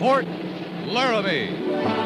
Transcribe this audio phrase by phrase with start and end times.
[0.00, 0.26] Fort
[0.86, 2.05] Laramie.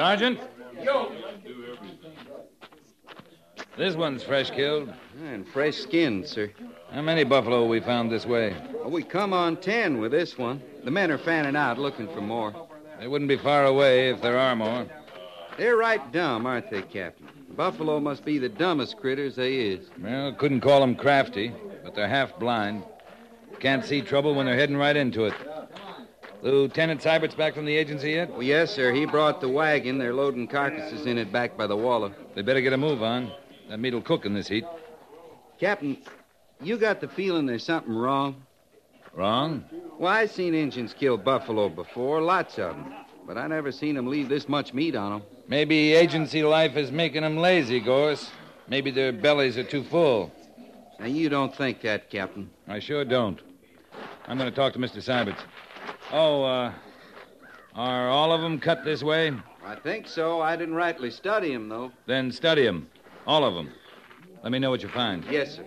[0.00, 0.40] Sergeant?
[0.82, 1.12] Yo!
[3.76, 4.90] This one's fresh killed.
[5.26, 6.50] And fresh skinned, sir.
[6.90, 8.56] How many buffalo we found this way?
[8.76, 10.62] Well, we come on ten with this one.
[10.84, 12.54] The men are fanning out looking for more.
[12.98, 14.86] They wouldn't be far away if there are more.
[15.58, 17.28] They're right dumb, aren't they, Captain?
[17.54, 19.90] Buffalo must be the dumbest critters they is.
[20.00, 21.52] Well, couldn't call them crafty,
[21.84, 22.84] but they're half blind.
[23.58, 25.34] Can't see trouble when they're heading right into it.
[26.42, 28.30] Lieutenant Sybert's back from the agency yet?
[28.30, 28.92] Well, yes, sir.
[28.92, 29.98] He brought the wagon.
[29.98, 32.12] They're loading carcasses in it back by the Waller.
[32.34, 33.30] They better get a move on.
[33.68, 34.64] That meat'll cook in this heat.
[35.58, 35.98] Captain,
[36.62, 38.42] you got the feeling there's something wrong?
[39.12, 39.64] Wrong?
[39.98, 42.94] Well, I've seen Injuns kill buffalo before, lots of them.
[43.26, 45.22] But I never seen 'em leave this much meat on 'em.
[45.46, 48.30] Maybe agency life is making them lazy, Gorse.
[48.66, 50.32] Maybe their bellies are too full.
[50.98, 52.50] Now, you don't think that, Captain.
[52.68, 53.40] I sure don't.
[54.26, 55.02] I'm going to talk to Mr.
[55.02, 55.40] Syberts.
[56.12, 56.72] Oh, uh,
[57.74, 59.32] are all of them cut this way?
[59.64, 60.40] I think so.
[60.40, 61.92] I didn't rightly study 'em, though.
[62.06, 62.88] Then study them.
[63.26, 63.70] All of them.
[64.42, 65.24] Let me know what you find.
[65.30, 65.64] Yes, sir.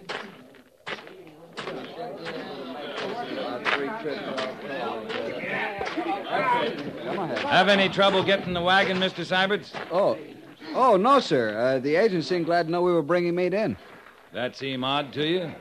[7.47, 9.23] Have any trouble getting the wagon, Mr.
[9.25, 9.71] Syberts?
[9.91, 10.17] Oh,
[10.73, 11.57] oh no, sir.
[11.57, 13.77] Uh, the agent seemed glad to know we were bringing meat in.
[14.33, 15.51] That seem odd to you?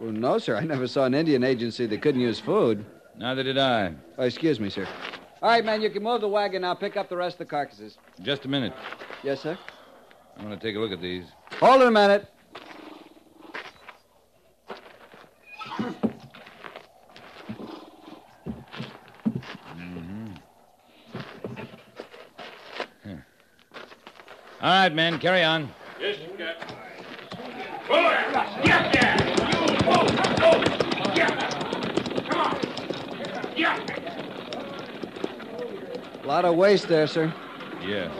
[0.00, 0.56] Well, no, sir.
[0.56, 2.84] I never saw an Indian agency that couldn't use food.
[3.16, 3.94] Neither did I.
[4.18, 4.86] Oh, excuse me, sir.
[5.42, 6.64] All right, man, you can move the wagon.
[6.64, 7.96] I'll pick up the rest of the carcasses.
[8.22, 8.72] Just a minute.
[9.22, 9.58] Yes, sir.
[10.36, 11.24] I'm going to take a look at these.
[11.60, 12.28] Hold it a minute.
[19.76, 20.32] Mm-hmm.
[24.60, 25.68] All right, men, carry on.
[26.00, 26.76] Yes, Captain.
[28.64, 29.24] Yeah, yeah.
[29.24, 29.34] You,
[29.86, 30.06] oh,
[30.42, 30.56] oh,
[31.14, 31.30] yeah.
[32.28, 32.54] Come on.
[33.53, 33.53] Yeah.
[36.22, 37.32] A lot of waste there, sir.
[37.82, 38.12] Yeah.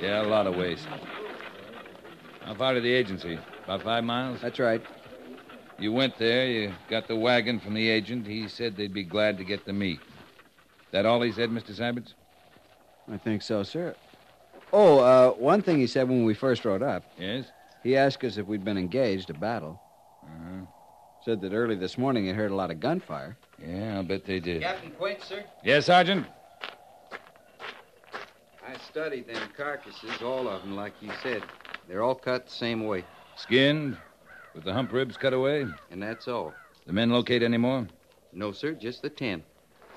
[0.00, 0.86] Yeah, a lot of waste.
[2.42, 3.38] How far to the agency?
[3.64, 4.40] About five miles?
[4.40, 4.82] That's right.
[5.78, 8.26] You went there, you got the wagon from the agent.
[8.26, 10.00] He said they'd be glad to get the meat.
[10.90, 11.72] That all he said, Mr.
[11.72, 12.14] Syberts?
[13.10, 13.94] I think so, sir.
[14.72, 17.04] Oh, uh, one thing he said when we first rode up.
[17.18, 17.46] Yes?
[17.82, 19.80] He asked us if we'd been engaged, a battle.
[20.24, 20.66] Uh-huh.
[21.24, 23.36] Said that early this morning he heard a lot of gunfire.
[23.64, 24.62] Yeah, I'll bet they did.
[24.62, 25.44] Captain Quince, sir?
[25.64, 26.26] Yes, Sergeant?
[28.66, 31.42] I studied them carcasses, all of them, like you said.
[31.88, 33.04] They're all cut the same way,
[33.36, 33.96] Skinned,
[34.54, 35.66] with the hump ribs cut away.
[35.90, 36.52] and that's all.
[36.86, 37.86] The men locate any more?
[38.32, 39.42] No, sir, just the ten.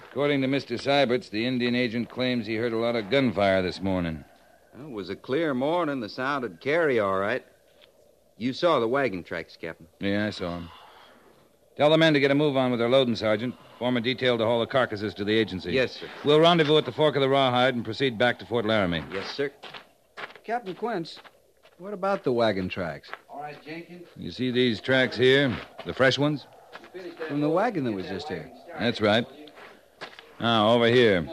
[0.09, 0.79] According to Mr.
[0.81, 4.23] Syberts, the Indian agent claims he heard a lot of gunfire this morning.
[4.75, 5.99] Well, it was a clear morning.
[5.99, 7.45] The sound would carry all right.
[8.37, 9.87] You saw the wagon tracks, Captain.
[9.99, 10.69] Yeah, I saw him.
[11.77, 13.55] Tell the men to get a move on with their loading, Sergeant.
[13.79, 15.71] Form a detail to haul the carcasses to the agency.
[15.71, 16.07] Yes, sir.
[16.23, 19.03] We'll rendezvous at the fork of the Rawhide and proceed back to Fort Laramie.
[19.11, 19.51] Yes, sir.
[20.43, 21.19] Captain Quince,
[21.77, 23.09] what about the wagon tracks?
[23.29, 24.07] All right, Jenkins.
[24.15, 25.55] You see these tracks here?
[25.85, 26.45] The fresh ones?
[27.27, 28.51] From the wagon that was just here.
[28.77, 29.25] That's right.
[30.39, 31.27] Now, over here.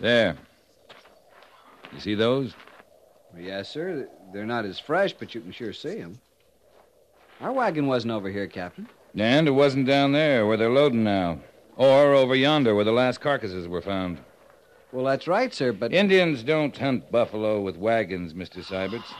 [0.00, 0.36] There.
[1.92, 2.54] You see those?
[3.36, 4.08] Yes, sir.
[4.32, 6.20] They're not as fresh, but you can sure see them.
[7.40, 8.88] Our wagon wasn't over here, Captain.
[9.16, 11.38] And it wasn't down there where they're loading now.
[11.76, 14.18] Or over yonder where the last carcasses were found.
[14.90, 15.92] Well, that's right, sir, but.
[15.92, 18.64] Indians don't hunt buffalo with wagons, Mr.
[18.64, 19.14] Syberts.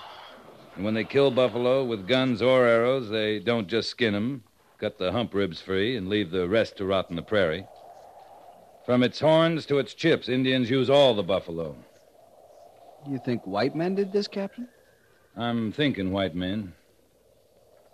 [0.74, 4.42] And when they kill buffalo with guns or arrows, they don't just skin 'em,
[4.78, 7.66] cut the hump ribs free, and leave the rest to rot in the prairie.
[8.86, 11.76] From its horns to its chips, Indians use all the buffalo.
[13.08, 14.68] You think white men did this, Captain?
[15.36, 16.72] I'm thinking white men.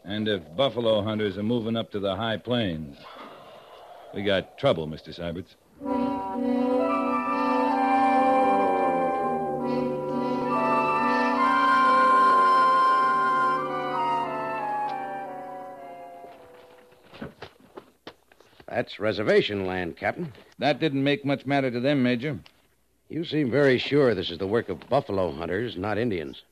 [0.04, 2.98] And if buffalo hunters are moving up to the high plains,
[4.12, 5.18] we got trouble, Mr.
[5.18, 5.54] Syberts.
[18.68, 20.32] That's reservation land, Captain.
[20.58, 22.38] That didn't make much matter to them, Major.
[23.08, 26.42] You seem very sure this is the work of buffalo hunters, not Indians.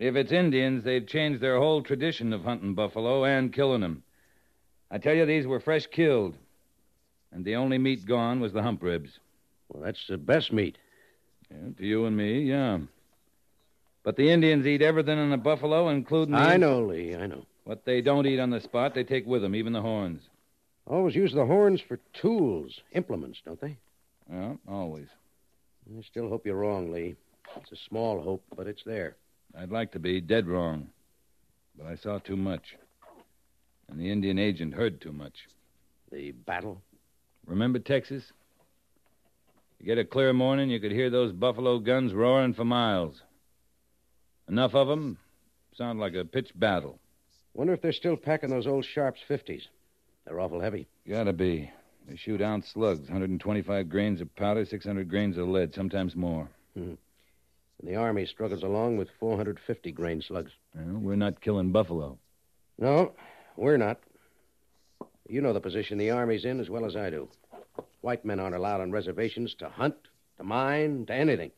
[0.00, 4.02] If it's Indians, they've changed their whole tradition of hunting buffalo and killing them.
[4.90, 6.34] I tell you, these were fresh killed.
[7.30, 9.10] And the only meat gone was the hump ribs.
[9.68, 10.78] Well, that's the best meat.
[11.50, 12.78] Yeah, to you and me, yeah.
[14.02, 17.44] But the Indians eat everything in the buffalo, including the I know, Lee, I know.
[17.64, 20.22] What they don't eat on the spot, they take with them, even the horns.
[20.86, 23.76] Always use the horns for tools, implements, don't they?
[24.32, 25.08] Yeah, always.
[25.94, 27.16] I still hope you're wrong, Lee.
[27.60, 29.16] It's a small hope, but it's there.
[29.56, 30.88] I'd like to be dead wrong.
[31.76, 32.76] But I saw too much.
[33.88, 35.34] And the Indian agent heard too much.
[36.12, 36.82] The battle?
[37.46, 38.32] Remember Texas?
[39.78, 43.22] You get a clear morning, you could hear those buffalo guns roaring for miles.
[44.48, 45.18] Enough of them
[45.76, 46.98] sound like a pitched battle.
[47.54, 49.62] Wonder if they're still packing those old Sharps 50s.
[50.26, 50.86] They're awful heavy.
[51.08, 51.70] Gotta be.
[52.08, 56.48] They shoot ounce slugs, 125 grains of powder, 600 grains of lead, sometimes more.
[56.78, 56.94] Mm-hmm.
[57.80, 60.52] And the Army struggles along with 450 grain slugs.
[60.74, 62.18] Well, we're not killing buffalo.
[62.78, 63.12] No,
[63.56, 64.00] we're not.
[65.28, 67.28] You know the position the Army's in as well as I do.
[68.00, 69.94] White men aren't allowed on reservations to hunt,
[70.38, 71.52] to mine, to anything.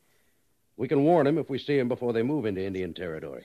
[0.77, 3.45] We can warn them if we see them before they move into Indian territory.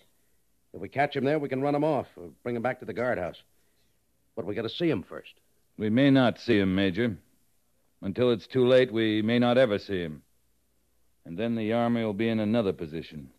[0.73, 2.85] If we catch them there, we can run them off or bring them back to
[2.85, 3.41] the guardhouse.
[4.35, 5.33] But we got to see them first.
[5.77, 7.17] We may not see him, Major.
[8.01, 10.21] Until it's too late, we may not ever see him.
[11.27, 13.31] And then the Army will be in another position,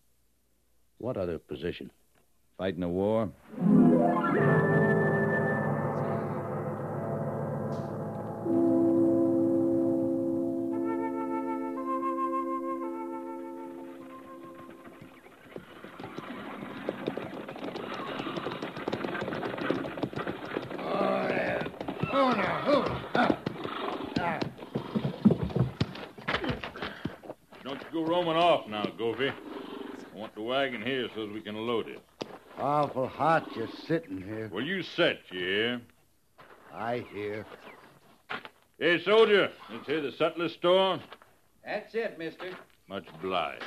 [0.99, 1.89] What other position?
[2.55, 3.31] fighting a war.
[27.99, 29.29] Go roaming off now, Goofy.
[29.29, 32.01] I want the wagon here so that we can load it.
[32.57, 34.49] Awful hot just sitting here.
[34.51, 35.81] Well, you set, you hear?
[36.73, 37.45] I hear.
[38.79, 40.99] Hey, soldier, this here the sutler's store?
[41.65, 42.51] That's it, mister.
[42.87, 43.63] Much obliged.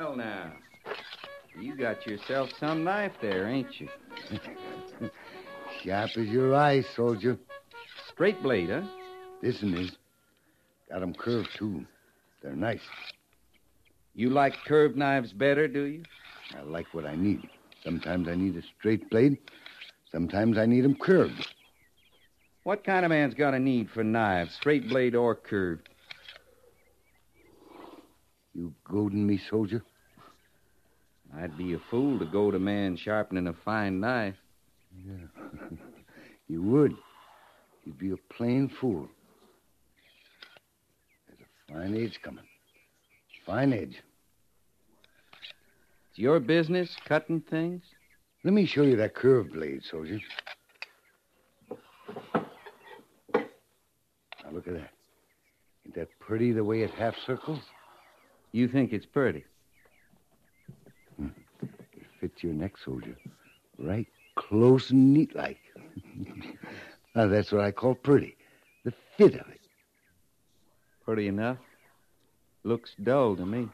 [0.00, 0.52] Well, now.
[1.60, 3.86] You got yourself some knife there, ain't you?
[5.84, 7.36] Sharp as your eyes, soldier.
[8.08, 8.80] Straight blade, huh?
[9.42, 9.90] This one is.
[10.90, 11.84] Got 'em curved, too.
[12.40, 12.80] They're nice.
[14.14, 16.02] You like curved knives better, do you?
[16.58, 17.46] I like what I need.
[17.84, 19.36] Sometimes I need a straight blade.
[20.10, 21.46] Sometimes I need 'em curved.
[22.62, 25.90] What kind of man's got a need for knives, straight blade or curved?
[28.54, 29.82] You goading me, soldier?
[31.36, 34.34] I'd be a fool to goad a man sharpening a fine knife.
[35.06, 35.46] Yeah.
[36.48, 36.94] you would.
[37.84, 39.08] You'd be a plain fool.
[41.28, 42.44] There's a fine edge coming.
[43.46, 44.02] Fine edge.
[46.10, 47.82] It's your business cutting things?
[48.42, 50.18] Let me show you that curved blade, soldier.
[53.32, 54.90] Now look at that.
[55.84, 57.60] Ain't that pretty the way it half circles?
[58.52, 59.44] You think it's pretty?
[62.22, 63.16] It fits your neck, soldier.
[63.78, 64.06] Right
[64.40, 65.58] close and neat like.
[67.14, 68.36] now that's what I call pretty.
[68.84, 69.60] The fit of it.
[71.04, 71.58] Pretty enough.
[72.64, 73.68] Looks dull to me.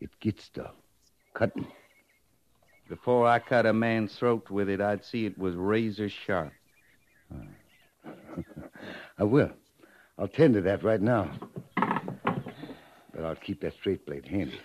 [0.00, 0.74] It gets dull.
[1.34, 1.66] Cutting.
[2.88, 6.52] Before I cut a man's throat with it, I'd see it was razor sharp.
[9.18, 9.50] I will.
[10.18, 11.30] I'll tend to that right now.
[11.74, 14.60] But I'll keep that straight blade handy.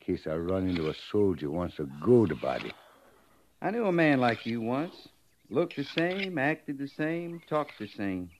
[0.00, 2.72] In case I run into a soldier who wants to go to body.
[3.60, 5.08] I knew a man like you once.
[5.50, 8.30] Looked the same, acted the same, talked the same.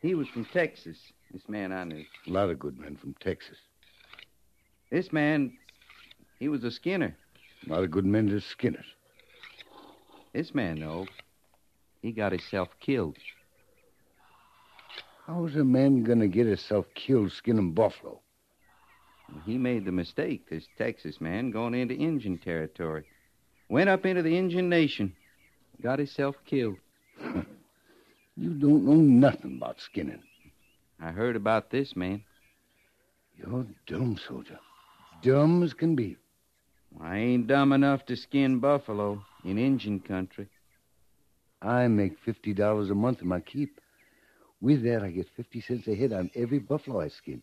[0.00, 0.98] He was from Texas,
[1.32, 2.04] this man I knew.
[2.26, 3.56] A lot of good men from Texas.
[4.90, 5.56] This man,
[6.38, 7.16] he was a skinner.
[7.66, 8.86] A lot of good men are skinners.
[10.32, 11.06] This man, though,
[12.02, 13.16] he got himself killed.
[15.26, 18.20] How's a man gonna get himself killed skinning buffalo?
[19.44, 23.04] He made the mistake, this Texas man, going into Indian territory.
[23.68, 25.14] Went up into the Indian Nation.
[25.82, 26.76] Got himself killed.
[28.36, 30.22] you don't know nothing about skinning.
[31.00, 32.24] I heard about this man.
[33.36, 34.58] You're dumb, soldier.
[35.22, 36.16] Dumb as can be.
[37.00, 40.48] I ain't dumb enough to skin buffalo in Indian country.
[41.60, 43.80] I make fifty dollars a month in my keep.
[44.60, 47.42] With that, I get fifty cents a head on every buffalo I skin.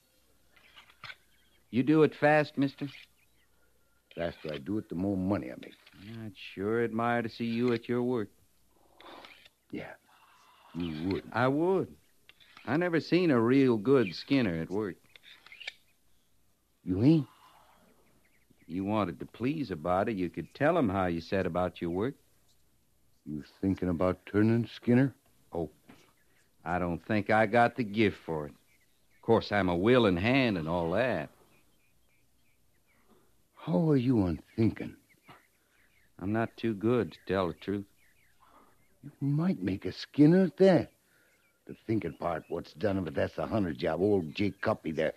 [1.75, 2.85] You do it fast, mister?
[2.85, 5.73] The faster I do it, the more money I make.
[6.23, 8.29] I'd sure admire to see you at your work.
[9.71, 9.91] Yeah,
[10.73, 11.23] you would.
[11.33, 11.93] I would.
[12.65, 14.95] I never seen a real good skinner at work.
[16.85, 17.27] You ain't?
[18.67, 21.89] You wanted to please a body, you could tell him how you set about your
[21.89, 22.15] work.
[23.25, 25.13] You thinking about turning skinner?
[25.51, 25.69] Oh,
[26.63, 28.53] I don't think I got the gift for it.
[29.17, 31.31] Of course, I'm a willing hand and all that.
[33.65, 34.95] How are you on thinking?
[36.19, 37.85] I'm not too good to tell the truth.
[39.03, 40.91] You might make a skinner at that.
[41.65, 44.01] The thinking part, what's done of it, that's the hunter job.
[44.01, 45.13] Old Jake Cuppy there.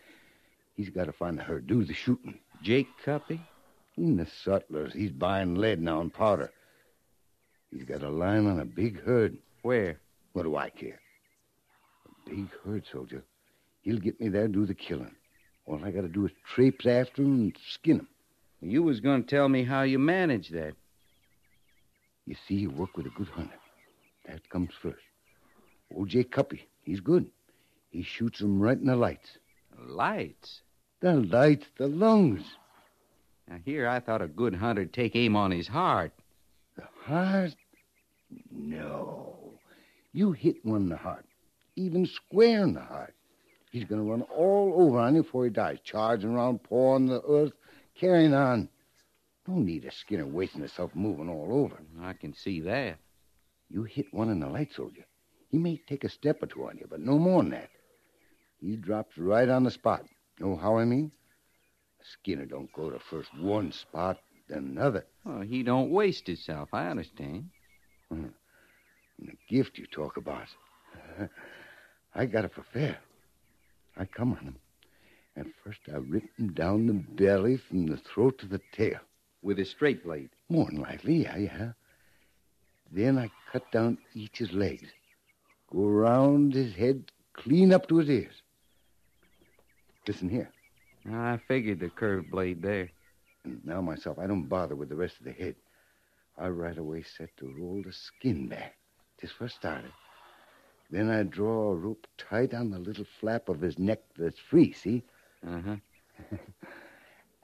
[0.76, 2.38] He's got to find the herd, do the shooting.
[2.62, 3.38] Jake Cuppy?
[3.98, 4.94] In the sutlers.
[4.94, 6.50] He's buying lead now and powder.
[7.70, 9.36] He's got a line on a big herd.
[9.60, 10.00] Where?
[10.32, 11.00] What do I care?
[12.06, 13.22] A big herd, soldier.
[13.82, 15.14] He'll get me there, do the killing.
[15.66, 18.08] All I got to do is traipse after him and skin him.
[18.60, 20.74] You was going to tell me how you manage that.
[22.26, 23.58] You see, you work with a good hunter.
[24.26, 24.98] That comes first.
[25.94, 27.30] Old Jake Cuppy, he's good.
[27.90, 29.38] He shoots 'em right in the lights.
[29.78, 30.60] Lights?
[31.00, 32.42] The lights, the lungs.
[33.48, 36.12] Now, here I thought a good hunter'd take aim on his heart.
[36.76, 37.54] The heart?
[38.50, 39.58] No.
[40.12, 41.24] You hit one in the heart,
[41.76, 43.14] even square in the heart.
[43.70, 47.22] He's going to run all over on you before he dies, charging around, pawing the
[47.22, 47.52] earth,
[47.98, 48.68] carrying on.
[49.46, 51.78] Don't need a skinner wasting himself moving all over.
[52.02, 52.98] I can see that.
[53.70, 55.04] You hit one in the light, soldier.
[55.50, 57.70] He may take a step or two on you, but no more than that.
[58.60, 60.04] He drops right on the spot.
[60.38, 61.12] Know how I mean?
[62.02, 65.04] Skinner don't go to first one spot, then another.
[65.24, 67.50] Well, he don't waste himself, I understand.
[68.10, 68.26] Hmm.
[69.18, 70.46] And the gift you talk about.
[72.14, 72.98] I got it for fair.
[73.96, 74.56] I come on him.
[75.38, 78.98] And first I rip him down the belly from the throat to the tail.
[79.40, 80.30] With a straight blade?
[80.48, 81.72] More than likely, yeah, yeah.
[82.90, 84.88] Then I cut down each his legs.
[85.70, 88.42] Go around his head clean up to his ears.
[90.08, 90.50] Listen here.
[91.08, 92.90] I figured the curved blade there.
[93.44, 95.54] And now myself, I don't bother with the rest of the head.
[96.36, 98.74] I right away set to roll the skin back,
[99.20, 99.92] just for started.
[100.90, 104.72] Then I draw a rope tight on the little flap of his neck that's free,
[104.72, 105.04] see?
[105.46, 105.76] Uh-huh.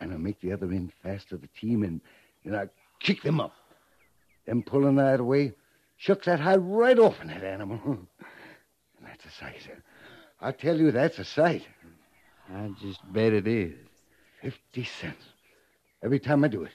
[0.01, 2.01] and I make the other end fast to the team, and,
[2.45, 2.69] and I
[3.01, 3.53] kick them up.
[4.47, 5.53] Then pulling that away,
[5.97, 7.79] shucks that hide right off in that animal.
[9.03, 9.69] that's a sight.
[10.41, 11.67] I tell you, that's a sight.
[12.53, 13.75] I just bet it is.
[14.43, 15.25] Fifty cents.
[16.03, 16.73] Every time I do it.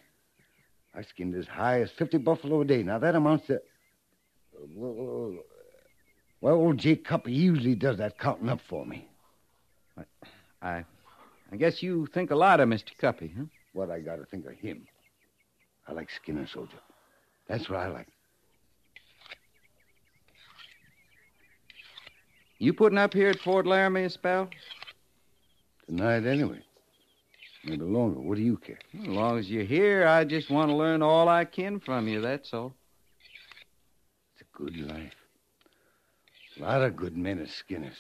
[0.95, 2.81] I skinned as high as 50 buffalo a day.
[2.83, 3.61] Now, that amounts to.
[4.75, 5.35] Well,
[6.41, 9.07] well old Jake Cuppy usually does that counting up for me.
[10.61, 10.83] I,
[11.51, 12.91] I guess you think a lot of Mr.
[13.01, 13.45] Cuppy, huh?
[13.73, 14.87] What I got to think of him.
[15.87, 16.77] I like skinning soldier.
[17.47, 18.07] That's what I like.
[22.59, 24.49] You putting up here at Fort Laramie a spell?
[25.87, 26.59] Tonight, anyway.
[27.63, 28.19] Maybe longer.
[28.19, 28.79] What do you care?
[29.01, 32.21] As long as you're here, I just want to learn all I can from you,
[32.21, 32.73] that's all.
[34.33, 35.15] It's a good life.
[36.57, 37.95] A lot of good men as skinners.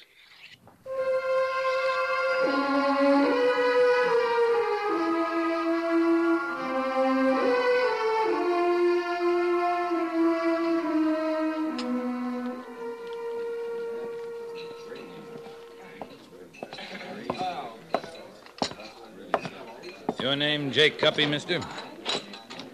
[20.29, 21.59] Your name, Jake Cuppy, mister?
[21.59, 22.19] Oh,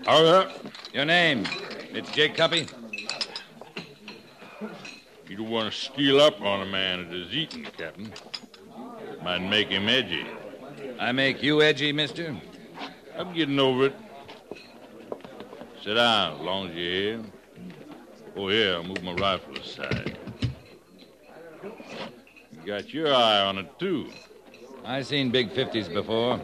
[0.06, 0.58] How that?
[0.94, 1.46] Your name.
[1.94, 2.70] It's Jake Cuppy?
[5.30, 8.12] You don't want to steal up on a man that is eating, Captain.
[9.24, 10.28] Might make him edgy.
[11.00, 12.36] I make you edgy, mister?
[13.18, 13.96] I'm getting over it.
[15.82, 17.22] Sit down as long as you're here.
[18.36, 20.18] Oh, yeah, I'll move my rifle aside.
[21.64, 24.10] You got your eye on it, too.
[24.84, 26.42] I seen big 50s before.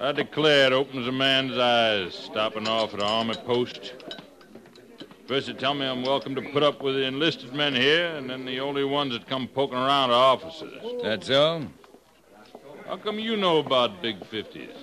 [0.00, 3.94] I declare it opens a man's eyes, stopping off at an army post.
[5.26, 8.28] First, they tell me I'm welcome to put up with the enlisted men here, and
[8.28, 10.80] then the only ones that come poking around are officers.
[11.02, 11.66] That's so?
[12.86, 14.74] How come you know about big 50s?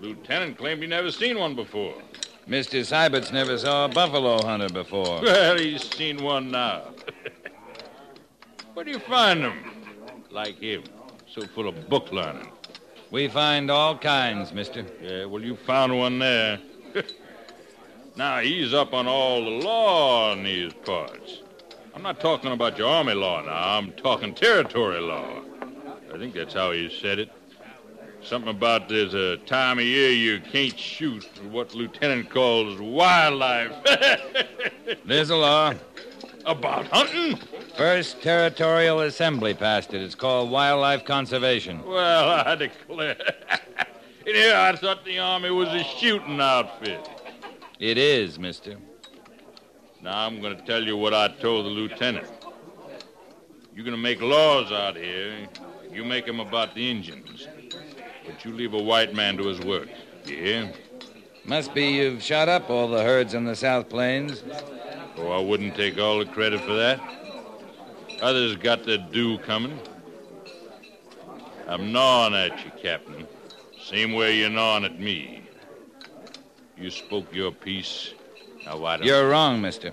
[0.00, 1.94] Lieutenant claimed he never seen one before.
[2.48, 2.84] Mr.
[2.84, 5.22] Sybert's never saw a buffalo hunter before.
[5.22, 6.88] Well, he's seen one now.
[8.74, 9.58] Where do you find them?
[10.30, 10.84] Like him,
[11.26, 12.48] so full of book learning.
[13.10, 14.84] We find all kinds, mister.
[15.02, 16.58] Yeah, well, you found one there.
[18.16, 21.42] now, he's up on all the law in these parts.
[21.94, 23.76] I'm not talking about your army law now.
[23.76, 25.40] I'm talking territory law.
[26.12, 27.32] I think that's how he said it.
[28.22, 33.72] Something about there's a time of year you can't shoot what Lieutenant calls wildlife.
[35.06, 35.72] There's a law.
[36.44, 37.38] About hunting?
[37.78, 40.02] First Territorial Assembly passed it.
[40.02, 41.80] It's called Wildlife Conservation.
[41.86, 43.16] Well, I declare.
[44.26, 47.08] In here, I thought the Army was a shooting outfit.
[47.78, 48.78] It is, mister.
[50.02, 52.26] Now, I'm going to tell you what I told the lieutenant.
[53.76, 55.46] You're going to make laws out here.
[55.92, 57.46] You make 'em about the Indians.
[58.26, 59.88] But you leave a white man to his work.
[60.26, 60.72] You hear?
[61.44, 64.42] Must be you've shot up all the herds in the South Plains.
[65.16, 67.00] Oh, I wouldn't take all the credit for that.
[68.20, 69.78] Others got their due coming.
[71.68, 73.26] I'm gnawing at you, Captain.
[73.80, 75.42] Same way you're gnawing at me.
[76.76, 78.14] You spoke your piece.
[78.64, 79.92] Now, why don't You're wrong, mister.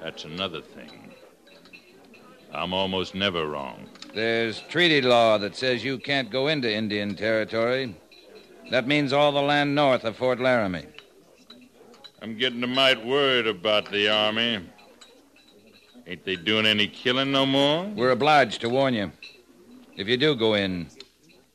[0.00, 1.12] That's another thing.
[2.52, 3.88] I'm almost never wrong.
[4.14, 7.94] There's treaty law that says you can't go into Indian territory.
[8.70, 10.86] That means all the land north of Fort Laramie.
[12.20, 14.60] I'm getting a mite worried about the Army.
[16.06, 17.84] Ain't they doing any killing no more?
[17.84, 19.12] We're obliged to warn you.
[19.96, 20.88] If you do go in,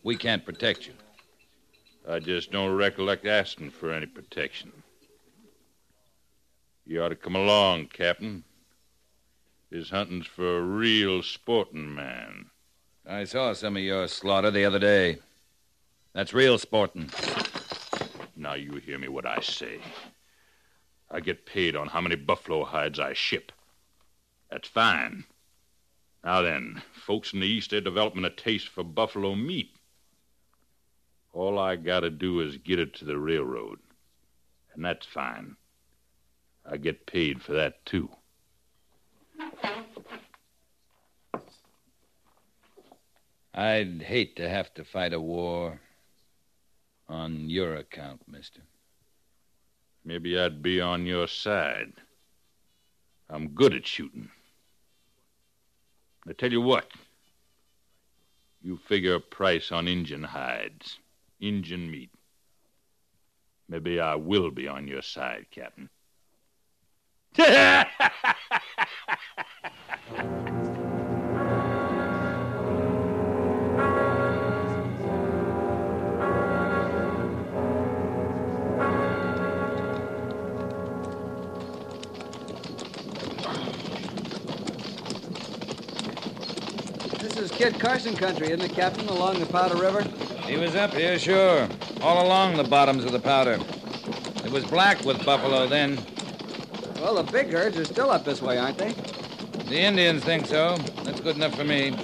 [0.04, 0.94] we can't protect you.
[2.10, 4.72] I just don't recollect asking for any protection.
[6.86, 8.46] You ought to come along, Captain.
[9.70, 12.46] This hunting's for a real sporting man.
[13.06, 15.18] I saw some of your slaughter the other day.
[16.14, 17.10] That's real sporting.
[18.38, 19.80] Now you hear me what I say.
[21.12, 23.52] I get paid on how many buffalo hides I ship.
[24.50, 25.26] That's fine.
[26.24, 29.72] Now then, folks in the East are developing a taste for buffalo meat.
[31.34, 33.80] All I gotta do is get it to the railroad.
[34.74, 35.56] And that's fine.
[36.66, 38.10] I get paid for that, too.
[43.54, 45.80] I'd hate to have to fight a war
[47.10, 48.62] on your account, mister.
[50.06, 51.94] Maybe I'd be on your side.
[53.30, 54.30] I'm good at shooting.
[56.28, 56.88] I tell you what.
[58.62, 60.98] You figure a price on Injun hides,
[61.40, 62.10] Injun meat.
[63.70, 65.90] Maybe I will be on your side, Captain.
[87.58, 90.04] Kit Carson country, isn't it, Captain, along the Powder River?
[90.46, 91.68] He was up here, sure.
[92.02, 93.58] All along the bottoms of the powder.
[94.46, 95.98] It was black with buffalo then.
[97.02, 98.92] Well, the big herds are still up this way, aren't they?
[99.66, 100.78] The Indians think so.
[101.04, 101.98] That's good enough for me.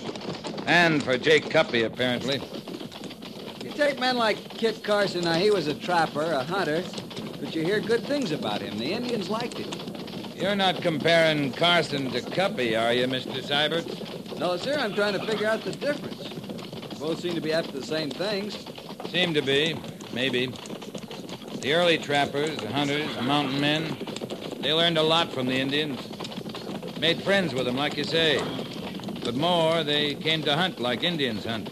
[0.65, 2.41] And for Jake Cuppy, apparently.
[3.63, 6.83] You take men like Kit Carson, now he was a trapper, a hunter,
[7.39, 8.79] but you hear good things about him.
[8.79, 9.69] The Indians liked him.
[10.35, 13.39] You're not comparing Carson to Cuppy, are you, Mr.
[13.39, 14.02] Sybert?
[14.43, 16.27] No, sir, I'm trying to figure out the difference.
[16.99, 18.57] Both seem to be after the same things.
[19.09, 19.79] Seem to be,
[20.11, 20.47] maybe.
[21.61, 23.95] The early trappers, the hunters, the mountain men,
[24.59, 25.97] they learned a lot from the Indians.
[26.99, 28.43] Made friends with them, like you say.
[29.23, 31.69] But more, they came to hunt like Indians hunt.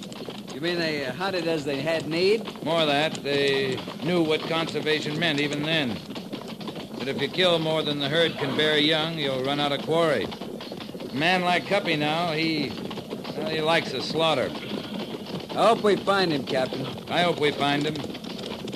[0.56, 2.64] You mean they hunted as they had need?
[2.64, 5.98] More of that, they knew what conservation meant even then.
[7.00, 9.82] That if you kill more than the herd can bear young, you'll run out of
[9.82, 10.26] quarry.
[11.12, 12.71] A man like Cuppy now, he,
[13.38, 14.50] well, he likes a slaughter.
[15.50, 16.88] I hope we find him, Captain.
[17.10, 17.95] I hope we find him.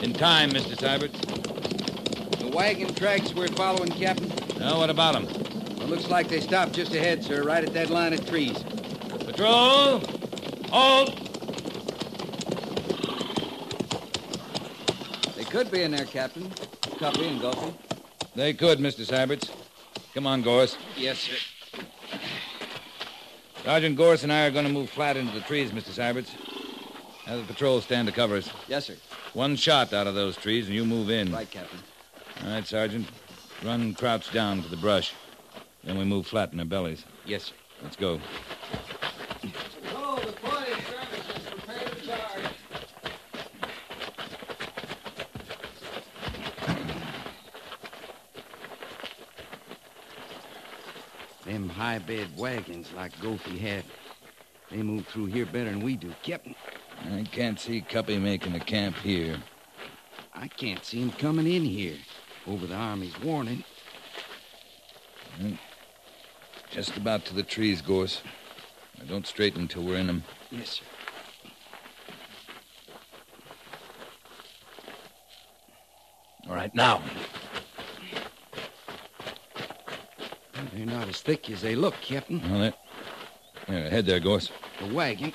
[0.04, 0.76] In time, Mr.
[0.76, 1.14] Sybert.
[2.40, 4.30] The wagon tracks we're following, Captain.
[4.60, 5.78] Now, what about them?
[5.78, 8.62] Well, looks like they stopped just ahead, sir, right at that line of trees.
[9.26, 10.02] Patrol!
[10.72, 11.16] Halt!
[15.38, 16.50] They could be in there, Captain.
[17.00, 17.74] Cuppy and Gulfy.
[18.36, 19.06] They could, Mr.
[19.06, 19.50] Syberts.
[20.14, 20.78] Come on, Gorse.
[20.98, 21.36] Yes, sir.
[23.66, 25.90] Sergeant Gorse and I are going to move flat into the trees, Mr.
[25.90, 26.30] Syberts.
[27.26, 28.48] Have the patrol stand to cover us.
[28.68, 28.96] Yes, sir.
[29.34, 31.32] One shot out of those trees, and you move in.
[31.32, 31.80] Right, Captain.
[32.44, 33.08] All right, Sergeant.
[33.64, 35.14] Run crouch down to the brush.
[35.84, 37.06] Then we move flat in our bellies.
[37.26, 37.56] Yes, sir.
[37.82, 38.22] Let's go.
[39.96, 42.44] Oh, the party service is prepared to charge.
[51.96, 53.86] Them high bed wagons like Goofy had,
[54.70, 56.54] they move through here better than we do, Captain.
[57.10, 59.38] I can't see Cuppy making a camp here.
[60.34, 61.96] I can't see him coming in here
[62.48, 63.64] over the Army's warning.
[65.40, 65.54] Hmm.
[66.70, 68.22] Just about to the trees, Gorse.
[68.98, 70.24] Now, don't straighten until we're in them.
[70.52, 70.86] Yes, sir.
[76.50, 77.02] All right, now.
[80.76, 82.42] They're not as thick as they look, Captain.
[82.52, 82.74] Well,
[83.70, 84.52] ahead there, Gorse.
[84.82, 85.32] The wagon.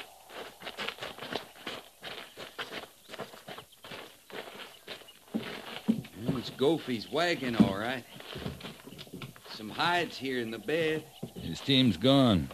[5.32, 8.04] Well, it's Goofy's wagon, all right.
[9.54, 11.04] Some hides here in the bed.
[11.36, 12.50] His team's gone.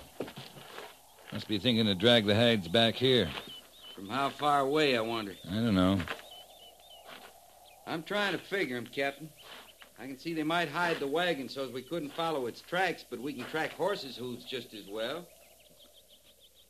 [1.32, 3.28] Must be thinking to drag the hides back here.
[3.96, 5.34] From how far away, I wonder?
[5.50, 5.98] I don't know.
[7.84, 9.28] I'm trying to figure him, Captain.
[10.06, 13.04] I can see they might hide the wagon so as we couldn't follow its tracks,
[13.10, 15.26] but we can track horses' hooves just as well.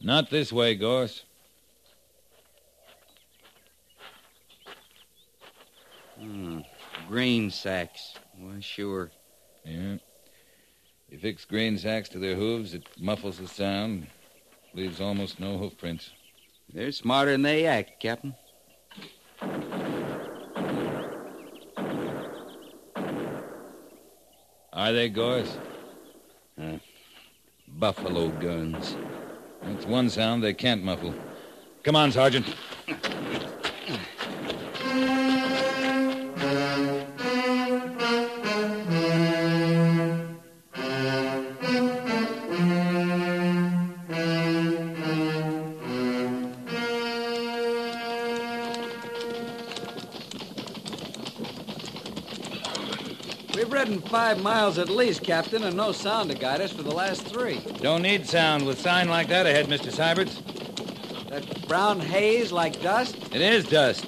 [0.01, 1.23] Not this way, Gorse.
[6.19, 6.61] Hmm.
[7.09, 8.15] Grain sacks.
[8.39, 9.11] Well, sure.
[9.67, 9.97] Yeah.
[11.11, 14.07] You fix grain sacks to their hooves, it muffles the sound,
[14.73, 16.09] leaves almost no hoof prints.
[16.73, 18.35] They're smarter than they act, Captain.
[24.77, 25.57] Are they, Gorse?
[27.67, 28.95] Buffalo guns.
[29.63, 31.15] That's one sound they can't muffle.
[31.83, 32.47] Come on, Sergeant.
[54.37, 57.59] Five miles at least, Captain, and no sound to guide us for the last three.
[57.81, 59.91] Don't need sound with sign like that ahead, Mr.
[59.91, 60.43] Syberts.
[61.31, 63.17] That brown haze like dust?
[63.35, 64.07] It is dust.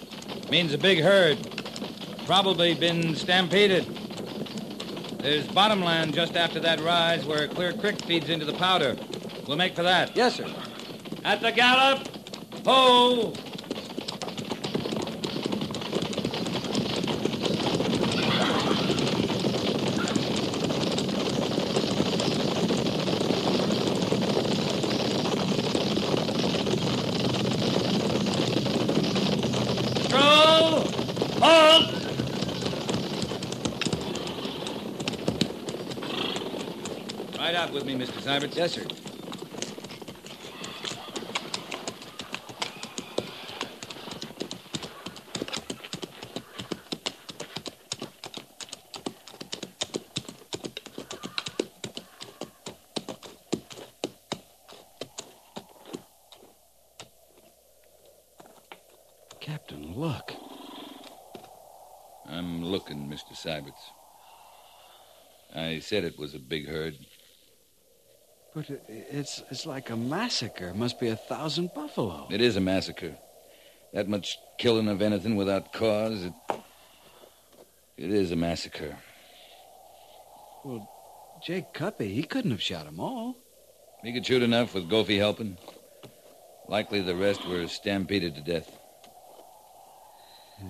[0.51, 1.39] Means a big herd.
[2.27, 3.87] Probably been stampeded.
[5.19, 8.97] There's bottomland just after that rise where a Clear Creek feeds into the powder.
[9.47, 10.15] We'll make for that.
[10.15, 10.47] Yes, sir.
[11.25, 12.07] At the gallop!
[12.67, 13.33] Ho!
[37.99, 38.23] Mr.
[38.23, 38.55] Seibert.
[38.55, 38.87] Yes, sir.
[59.41, 60.35] Captain, look.
[62.29, 63.35] I'm looking, Mr.
[63.35, 63.73] Syberts.
[65.53, 66.97] I said it was a big herd.
[68.59, 70.75] But it, it's it's like a massacre.
[70.75, 72.27] Must be a thousand buffalo.
[72.29, 73.15] It is a massacre.
[73.93, 76.33] That much killing of anything without cause, it,
[77.97, 78.97] it is a massacre.
[80.65, 80.91] Well,
[81.41, 83.37] Jake Cuppy, he couldn't have shot them all.
[84.03, 85.57] He could shoot enough with Goffy helping.
[86.67, 88.77] Likely the rest were stampeded to death.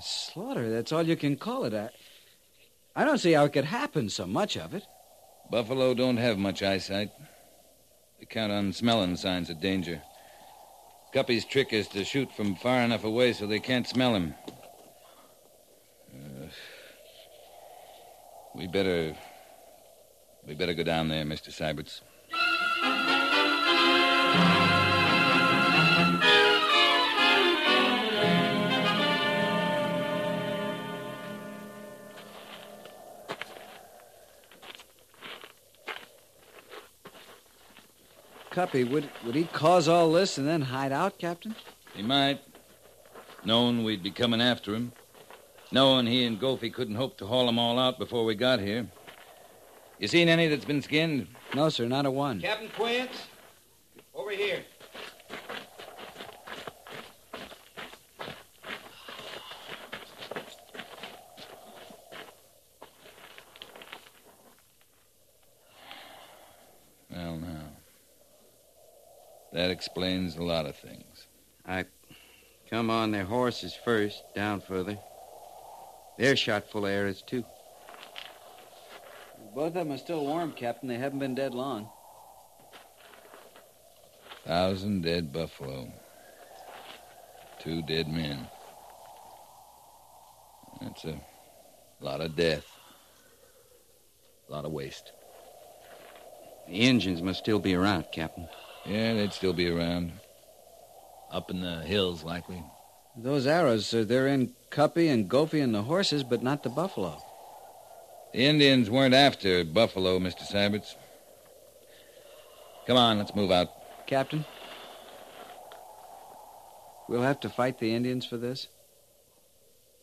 [0.02, 1.72] Slaughter, that's all you can call it.
[1.72, 1.88] I,
[2.94, 4.84] I don't see how it could happen, so much of it.
[5.50, 7.12] Buffalo don't have much eyesight.
[8.18, 10.02] They count on smelling signs of danger.
[11.14, 14.34] Cuppy's trick is to shoot from far enough away so they can't smell him.
[16.12, 16.46] Uh,
[18.54, 19.14] we better.
[20.46, 21.50] We better go down there, Mr.
[21.50, 22.00] Syberts.
[38.58, 41.54] Cuppy, would, would he cause all this and then hide out, Captain?
[41.94, 42.40] He might.
[43.44, 44.90] Knowing we'd be coming after him.
[45.70, 48.88] Knowing he and Goffy couldn't hope to haul them all out before we got here.
[50.00, 51.28] You seen any that's been skinned?
[51.54, 52.40] No, sir, not a one.
[52.40, 53.28] Captain Quince,
[54.12, 54.64] over here.
[69.58, 71.26] That explains a lot of things.
[71.66, 71.86] I
[72.70, 74.96] come on their horses first, down further.
[76.16, 77.44] They're shot full of arrows, too.
[79.56, 80.88] Both of them are still warm, Captain.
[80.88, 81.88] They haven't been dead long.
[84.44, 85.90] Thousand dead buffalo.
[87.58, 88.46] Two dead men.
[90.80, 91.18] That's a
[91.98, 92.64] lot of death.
[94.48, 95.10] A lot of waste.
[96.68, 98.48] The Injuns must still be around, Captain.
[98.88, 100.12] Yeah, they'd still be around.
[101.30, 102.62] Up in the hills, likely.
[103.16, 107.22] Those arrows, sir, they're in Cuppy and Goffy and the horses, but not the buffalo.
[108.32, 110.42] The Indians weren't after buffalo, Mr.
[110.42, 110.94] Syberts.
[112.86, 113.68] Come on, let's move out.
[114.06, 114.44] Captain?
[117.08, 118.68] We'll have to fight the Indians for this?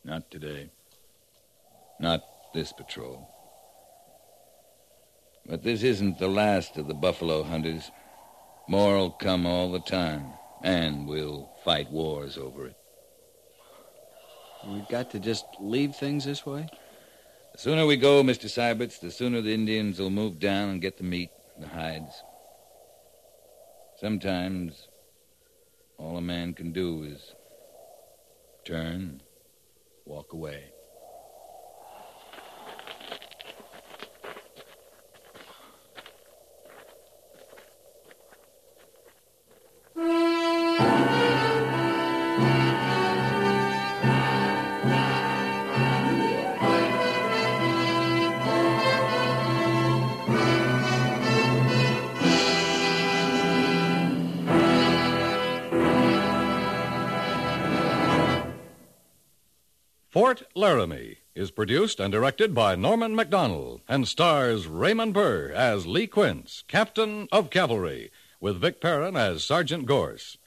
[0.04, 0.70] Not today.
[2.00, 3.30] Not this patrol.
[5.48, 7.90] But this isn't the last of the buffalo hunters.
[8.68, 12.76] More'll come all the time, and we'll fight wars over it.
[14.64, 16.68] We've got to just leave things this way?
[17.54, 18.46] The sooner we go, Mr.
[18.46, 22.24] Syberts, the sooner the Indians will move down and get the meat, the hides.
[24.00, 24.88] Sometimes
[25.98, 27.36] all a man can do is
[28.66, 29.22] turn,
[30.06, 30.75] walk away.
[60.16, 66.08] Fort Laramie is produced and directed by Norman Macdonnell and stars Raymond Burr as Lee
[66.08, 70.38] Quince, Captain of Cavalry, with Vic Perrin as Sergeant Gorse.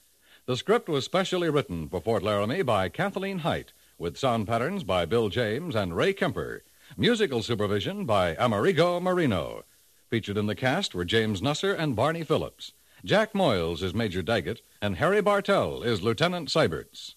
[0.46, 5.04] The script was specially written for Fort Laramie by Kathleen Hite, with sound patterns by
[5.04, 6.62] Bill James and Ray Kemper.
[6.96, 9.66] Musical supervision by Amerigo Marino.
[10.08, 12.72] Featured in the cast were James Nusser and Barney Phillips.
[13.04, 17.16] Jack Moyles is Major Daggett, and Harry Bartell is Lieutenant Syberts.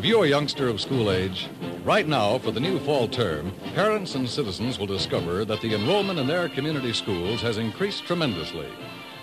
[0.00, 1.50] Have you a youngster of school age?
[1.84, 6.18] Right now, for the new fall term, parents and citizens will discover that the enrollment
[6.18, 8.68] in their community schools has increased tremendously.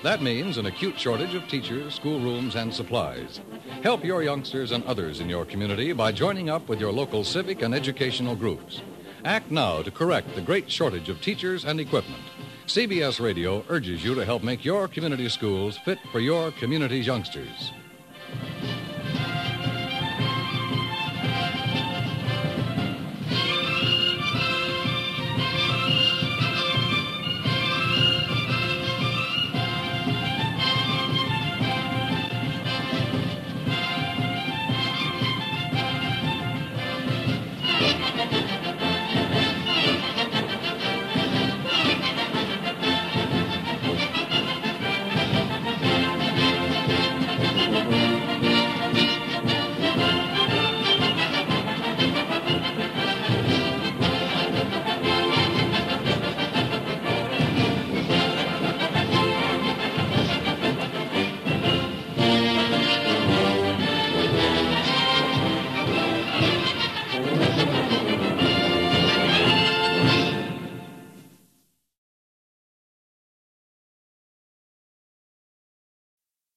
[0.04, 3.40] That means an acute shortage of teachers, schoolrooms, and supplies.
[3.82, 7.64] Help your youngsters and others in your community by joining up with your local civic
[7.64, 8.84] and educational groups.
[9.26, 12.22] Act now to correct the great shortage of teachers and equipment.
[12.68, 17.72] CBS Radio urges you to help make your community schools fit for your community's youngsters.